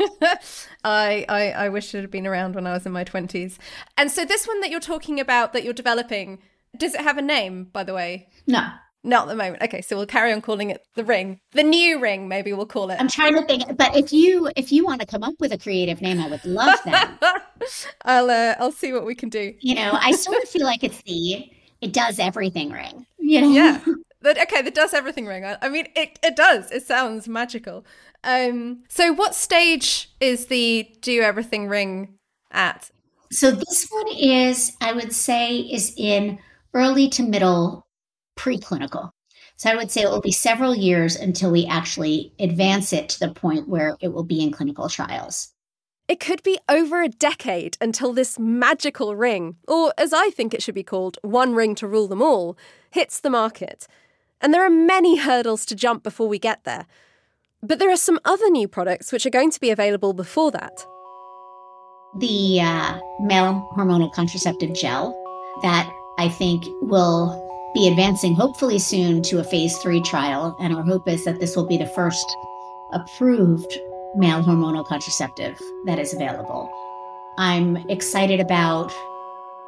[0.84, 3.58] I, I I wish it had been around when I was in my twenties.
[3.96, 6.40] And so this one that you're talking about that you're developing,
[6.76, 8.28] does it have a name, by the way?
[8.46, 8.68] No.
[9.06, 9.62] Not at the moment.
[9.62, 11.38] Okay, so we'll carry on calling it the ring.
[11.52, 12.96] The new ring, maybe we'll call it.
[12.98, 15.58] I'm trying to think, but if you if you want to come up with a
[15.58, 17.44] creative name, I would love that.
[18.04, 19.54] I'll uh, I'll see what we can do.
[19.60, 21.48] You know, I sort of feel like it's the
[21.80, 23.06] it does everything ring.
[23.18, 23.50] You know?
[23.50, 23.80] Yeah.
[24.22, 25.44] But okay, the does everything ring.
[25.44, 26.72] I, I mean, it it does.
[26.72, 27.84] It sounds magical.
[28.26, 32.18] Um, so what stage is the do everything ring
[32.50, 32.90] at?
[33.30, 36.40] So this one is, I would say, is in
[36.74, 37.86] early to middle
[38.36, 39.10] preclinical.
[39.56, 43.20] So I would say it will be several years until we actually advance it to
[43.20, 45.52] the point where it will be in clinical trials.
[46.08, 50.62] It could be over a decade until this magical ring, or as I think it
[50.62, 52.58] should be called, one ring to rule them all,
[52.90, 53.86] hits the market.
[54.40, 56.86] And there are many hurdles to jump before we get there.
[57.62, 60.86] But there are some other new products which are going to be available before that.
[62.18, 65.12] The uh, male hormonal contraceptive gel
[65.62, 67.42] that I think will
[67.74, 70.56] be advancing hopefully soon to a phase three trial.
[70.60, 72.24] And our hope is that this will be the first
[72.92, 73.72] approved
[74.16, 76.70] male hormonal contraceptive that is available.
[77.38, 78.92] I'm excited about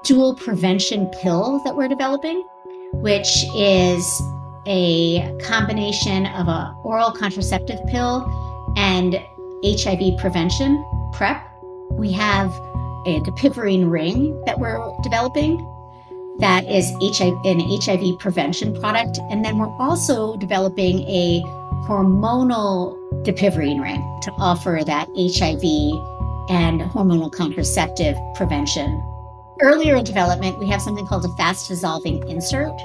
[0.05, 2.47] dual prevention pill that we're developing,
[2.95, 4.23] which is
[4.69, 8.31] a combination of a oral contraceptive pill
[8.77, 9.15] and
[9.65, 11.43] HIV prevention PrEP.
[11.93, 12.51] We have
[13.07, 15.57] a dapivirine ring that we're developing
[16.39, 19.19] that is HIV, an HIV prevention product.
[19.31, 21.43] And then we're also developing a
[21.89, 22.95] hormonal
[23.25, 25.65] dapivirine ring to offer that HIV
[26.51, 29.03] and hormonal contraceptive prevention.
[29.61, 32.79] Earlier in development, we have something called a fast dissolving insert.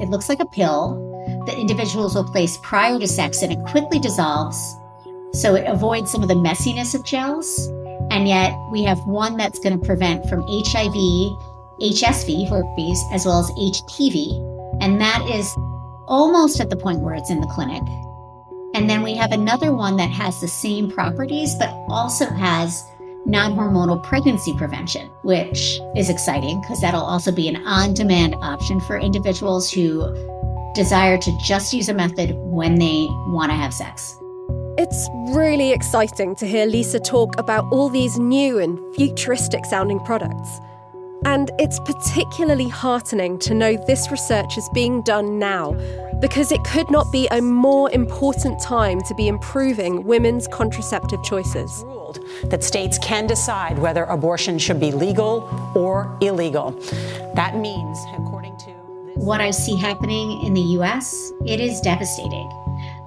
[0.00, 1.09] It looks like a pill
[1.46, 4.76] that individuals will place prior to sex and it quickly dissolves.
[5.32, 7.68] So it avoids some of the messiness of gels.
[8.10, 10.94] And yet we have one that's going to prevent from HIV,
[11.80, 14.48] HSV, herpes, as well as HPV.
[14.80, 15.54] And that is
[16.08, 17.82] almost at the point where it's in the clinic.
[18.74, 22.84] And then we have another one that has the same properties, but also has
[23.26, 28.80] non hormonal pregnancy prevention, which is exciting because that'll also be an on demand option
[28.80, 30.02] for individuals who
[30.74, 34.16] desire to just use a method when they want to have sex.
[34.78, 40.60] It's really exciting to hear Lisa talk about all these new and futuristic sounding products.
[41.26, 45.72] And it's particularly heartening to know this research is being done now
[46.20, 51.84] because it could not be a more important time to be improving women's contraceptive choices.
[52.44, 56.70] That states can decide whether abortion should be legal or illegal.
[57.34, 58.29] That means, according to
[59.20, 62.50] what I see happening in the US, it is devastating.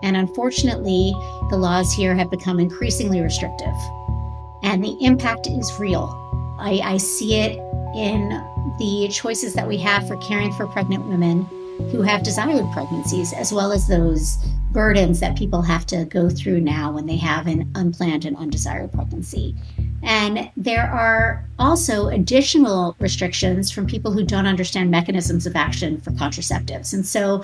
[0.04, 1.12] And unfortunately,
[1.50, 3.74] the laws here have become increasingly restrictive.
[4.62, 6.20] And the impact is real.
[6.60, 7.58] I, I see it
[7.96, 8.30] in
[8.78, 11.46] the choices that we have for caring for pregnant women
[11.92, 14.38] who have desired pregnancies, as well as those
[14.72, 18.92] burdens that people have to go through now when they have an unplanned and undesired
[18.92, 19.56] pregnancy.
[20.04, 26.12] And there are also additional restrictions from people who don't understand mechanisms of action for
[26.12, 26.94] contraceptives.
[26.94, 27.44] And so,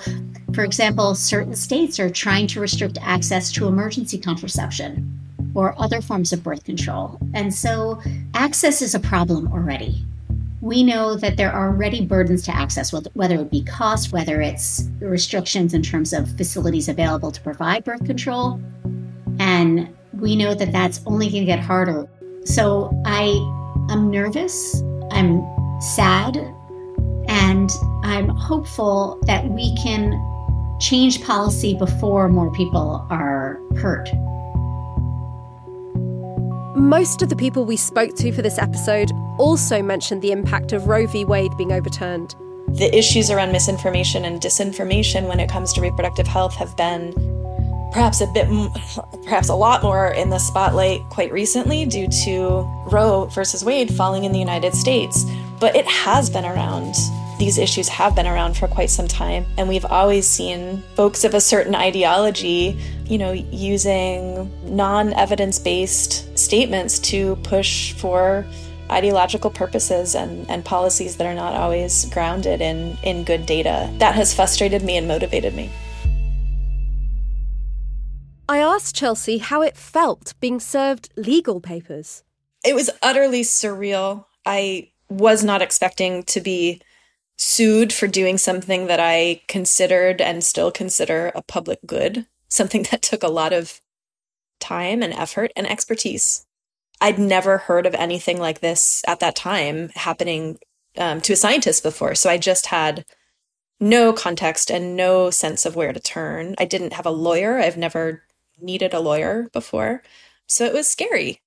[0.54, 5.18] for example, certain states are trying to restrict access to emergency contraception
[5.54, 7.18] or other forms of birth control.
[7.34, 8.00] And so,
[8.34, 10.04] access is a problem already
[10.60, 14.88] we know that there are already burdens to access, whether it be cost, whether it's
[15.00, 18.60] restrictions in terms of facilities available to provide birth control.
[19.38, 22.06] And we know that that's only going to get harder.
[22.44, 23.26] So I
[23.90, 25.42] am nervous, I'm
[25.80, 26.36] sad,
[27.28, 27.70] and
[28.02, 30.18] I'm hopeful that we can
[30.80, 34.08] change policy before more people are hurt.
[36.76, 40.86] Most of the people we spoke to for this episode also mentioned the impact of
[40.88, 41.24] Roe v.
[41.24, 42.34] Wade being overturned.
[42.68, 47.12] The issues around misinformation and disinformation when it comes to reproductive health have been
[47.92, 48.48] perhaps a bit,
[49.24, 52.60] perhaps a lot more in the spotlight quite recently due to
[52.90, 55.24] Roe versus Wade falling in the United States.
[55.58, 56.94] But it has been around.
[57.38, 59.46] These issues have been around for quite some time.
[59.56, 66.38] And we've always seen folks of a certain ideology, you know, using non evidence based
[66.38, 68.46] statements to push for
[68.90, 73.90] ideological purposes and, and policies that are not always grounded in, in good data.
[73.98, 75.70] That has frustrated me and motivated me.
[78.50, 82.24] I asked Chelsea how it felt being served legal papers.
[82.64, 84.24] It was utterly surreal.
[84.44, 86.82] I was not expecting to be
[87.38, 93.02] sued for doing something that I considered and still consider a public good, something that
[93.02, 93.80] took a lot of
[94.58, 96.44] time and effort and expertise.
[97.00, 100.58] I'd never heard of anything like this at that time happening
[100.98, 102.16] um, to a scientist before.
[102.16, 103.04] So I just had
[103.78, 106.56] no context and no sense of where to turn.
[106.58, 107.60] I didn't have a lawyer.
[107.60, 108.24] I've never
[108.62, 110.02] needed a lawyer before.
[110.46, 111.40] So it was scary.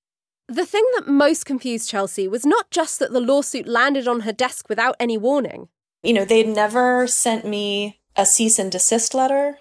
[0.48, 4.32] The thing that most confused Chelsea was not just that the lawsuit landed on her
[4.32, 5.68] desk without any warning.
[6.02, 9.58] You know, they'd never sent me a cease and desist letter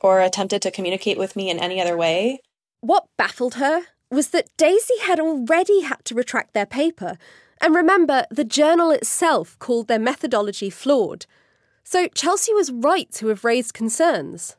[0.00, 2.40] or attempted to communicate with me in any other way.
[2.80, 7.18] What baffled her was that Daisy had already had to retract their paper.
[7.60, 11.26] And remember, the journal itself called their methodology flawed.
[11.84, 14.56] So Chelsea was right to have raised concerns.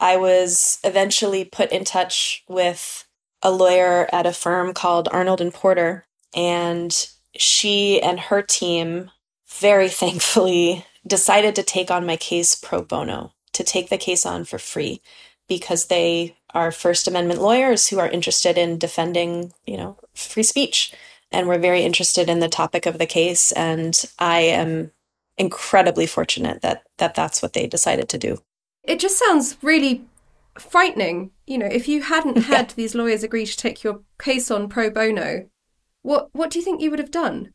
[0.00, 3.06] I was eventually put in touch with
[3.42, 9.10] a lawyer at a firm called Arnold and Porter, and she and her team
[9.48, 14.44] very thankfully decided to take on my case pro bono, to take the case on
[14.44, 15.00] for free
[15.48, 20.92] because they are First Amendment lawyers who are interested in defending, you know, free speech.
[21.32, 23.52] And we're very interested in the topic of the case.
[23.52, 24.92] And I am
[25.36, 28.38] incredibly fortunate that, that that's what they decided to do.
[28.84, 30.04] It just sounds really
[30.58, 31.30] frightening.
[31.46, 34.90] You know, if you hadn't had these lawyers agree to take your case on pro
[34.90, 35.48] bono,
[36.02, 37.52] what what do you think you would have done?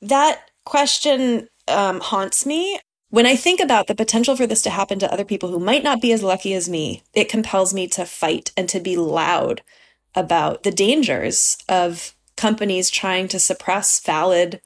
[0.00, 2.78] That question um, haunts me.
[3.10, 5.84] When I think about the potential for this to happen to other people who might
[5.84, 9.62] not be as lucky as me, it compels me to fight and to be loud
[10.14, 14.60] about the dangers of companies trying to suppress valid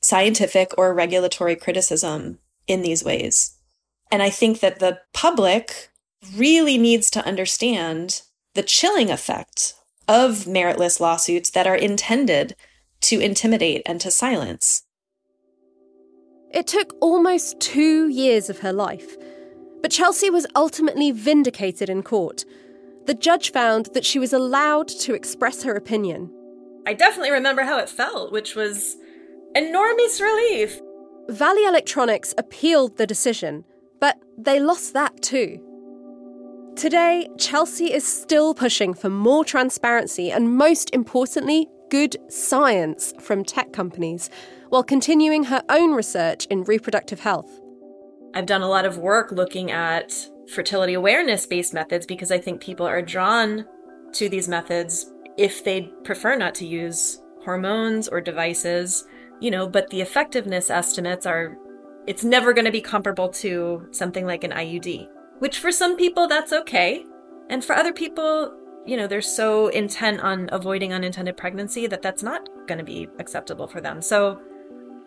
[0.00, 3.53] scientific or regulatory criticism in these ways.
[4.10, 5.90] And I think that the public
[6.36, 8.22] really needs to understand
[8.54, 9.74] the chilling effect
[10.06, 12.54] of meritless lawsuits that are intended
[13.02, 14.84] to intimidate and to silence.
[16.52, 19.16] It took almost two years of her life,
[19.82, 22.44] but Chelsea was ultimately vindicated in court.
[23.06, 26.30] The judge found that she was allowed to express her opinion.
[26.86, 28.96] I definitely remember how it felt, which was
[29.54, 30.80] enormous relief.
[31.28, 33.64] Valley Electronics appealed the decision,
[34.04, 35.58] but they lost that too.
[36.76, 43.72] Today, Chelsea is still pushing for more transparency and, most importantly, good science from tech
[43.72, 44.28] companies
[44.68, 47.50] while continuing her own research in reproductive health.
[48.34, 50.12] I've done a lot of work looking at
[50.52, 53.64] fertility awareness based methods because I think people are drawn
[54.12, 59.06] to these methods if they prefer not to use hormones or devices,
[59.40, 61.56] you know, but the effectiveness estimates are
[62.06, 66.26] it's never going to be comparable to something like an IUD, which for some people
[66.28, 67.04] that's okay.
[67.50, 68.54] And for other people,
[68.86, 73.08] you know, they're so intent on avoiding unintended pregnancy that that's not going to be
[73.18, 74.02] acceptable for them.
[74.02, 74.40] So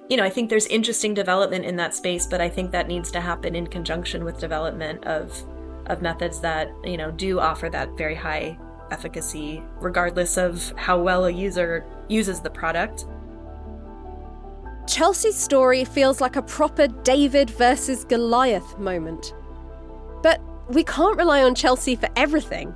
[0.10, 3.12] you know, I think there's interesting development in that space, but I think that needs
[3.12, 5.46] to happen in conjunction with development of
[5.88, 8.58] of methods that, you know, do offer that very high
[8.92, 13.06] efficacy regardless of how well a user uses the product.
[14.88, 19.34] Chelsea's story feels like a proper David versus Goliath moment.
[20.24, 22.74] But we can't rely on Chelsea for everything.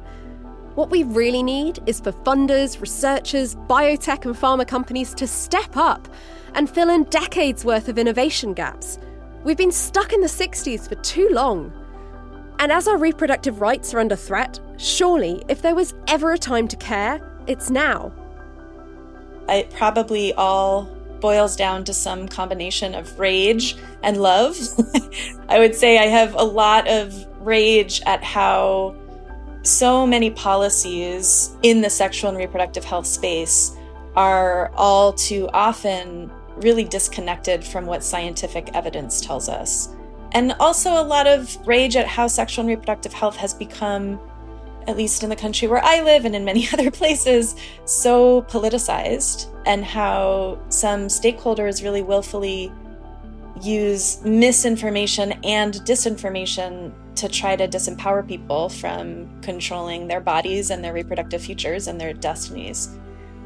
[0.76, 6.10] What we really need is for funders, researchers, biotech, and pharma companies to step up
[6.54, 9.00] and fill in decades worth of innovation gaps.
[9.46, 11.72] We've been stuck in the 60s for too long.
[12.60, 16.68] And as our reproductive rights are under threat, surely if there was ever a time
[16.68, 18.12] to care, it's now.
[19.48, 20.90] It probably all
[21.22, 24.58] boils down to some combination of rage and love.
[25.50, 28.96] I would say I have a lot of rage at how
[29.64, 33.78] so many policies in the sexual and reproductive health space
[34.16, 39.96] are all too often really disconnected from what scientific evidence tells us.
[40.34, 44.20] And also a lot of rage at how sexual and reproductive health has become,
[44.88, 47.56] at least in the country where I live and in many other places,
[47.86, 52.72] so politicized, and how some stakeholders really willfully
[53.62, 60.94] use misinformation and disinformation to try to disempower people from controlling their bodies and their
[60.94, 62.98] reproductive futures and their destinies.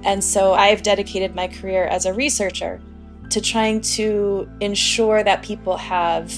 [0.03, 2.79] And so I've dedicated my career as a researcher
[3.31, 6.31] to trying to ensure that people have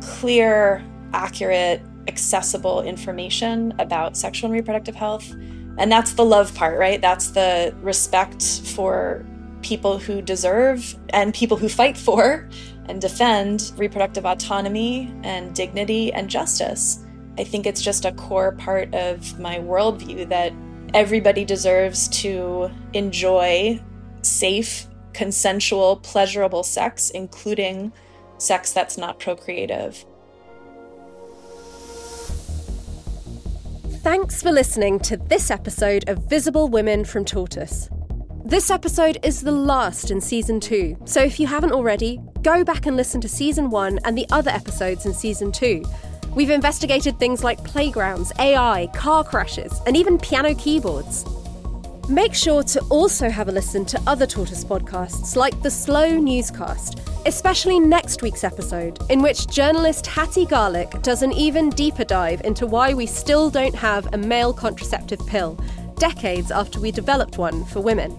[0.00, 5.30] clear, accurate, accessible information about sexual and reproductive health.
[5.78, 7.00] And that's the love part, right?
[7.00, 9.24] That's the respect for
[9.62, 12.48] people who deserve and people who fight for
[12.88, 17.04] and defend reproductive autonomy and dignity and justice.
[17.38, 20.52] I think it's just a core part of my worldview that
[20.94, 23.82] everybody deserves to enjoy
[24.22, 27.92] safe, consensual, pleasurable sex, including
[28.38, 30.04] sex that's not procreative.
[34.06, 37.90] Thanks for listening to this episode of Visible Women from Tortoise.
[38.44, 42.86] This episode is the last in season two, so if you haven't already, go back
[42.86, 45.82] and listen to season one and the other episodes in season two.
[46.36, 51.24] We've investigated things like playgrounds, AI, car crashes, and even piano keyboards.
[52.08, 57.00] Make sure to also have a listen to other Tortoise podcasts like the Slow Newscast,
[57.26, 62.66] especially next week's episode, in which journalist Hattie Garlick does an even deeper dive into
[62.66, 65.58] why we still don't have a male contraceptive pill,
[65.96, 68.16] decades after we developed one for women.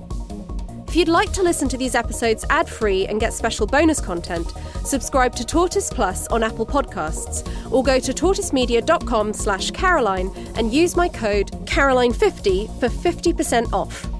[0.87, 4.53] If you'd like to listen to these episodes ad free and get special bonus content,
[4.83, 10.95] subscribe to Tortoise Plus on Apple Podcasts or go to tortoisemedia.com slash Caroline and use
[10.95, 14.16] my code Caroline50 for 50% off.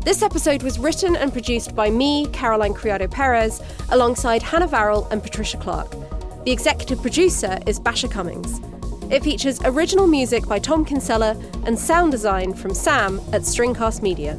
[0.00, 5.22] This episode was written and produced by me, Caroline Criado Perez, alongside Hannah Varrell and
[5.22, 5.90] Patricia Clark.
[6.44, 8.60] The executive producer is Basia Cummings.
[9.10, 11.36] It features original music by Tom Kinsella
[11.66, 14.38] and sound design from Sam at Stringcast Media.